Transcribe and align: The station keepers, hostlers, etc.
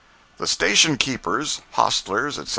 The 0.39 0.47
station 0.47 0.97
keepers, 0.97 1.61
hostlers, 1.73 2.39
etc. 2.39 2.49